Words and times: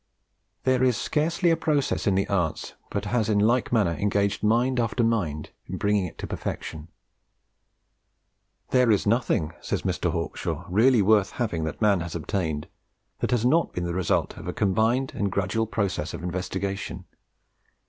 There 0.63 0.83
is 0.83 0.97
scarcely 0.97 1.51
a 1.51 1.55
process 1.55 2.07
in 2.07 2.15
the 2.15 2.27
arts 2.27 2.73
but 2.89 3.05
has 3.05 3.29
in 3.29 3.37
like 3.37 3.71
manner 3.71 3.91
engaged 3.91 4.41
mind 4.41 4.79
after 4.79 5.03
mind 5.03 5.51
in 5.67 5.77
bringing 5.77 6.07
it 6.07 6.17
to 6.17 6.25
perfection. 6.25 6.87
"There 8.71 8.89
is 8.89 9.05
nothing," 9.05 9.53
says 9.61 9.83
Mr. 9.83 10.09
Hawkshaw, 10.09 10.65
"really 10.67 11.03
worth 11.03 11.33
having 11.33 11.65
that 11.65 11.83
man 11.83 11.99
has 11.99 12.15
obtained, 12.15 12.67
that 13.19 13.29
has 13.29 13.45
not 13.45 13.73
been 13.73 13.83
the 13.85 13.93
result 13.93 14.37
of 14.37 14.47
a 14.47 14.53
combined 14.53 15.11
and 15.13 15.31
gradual 15.31 15.67
process 15.67 16.15
of 16.15 16.23
investigation. 16.23 17.05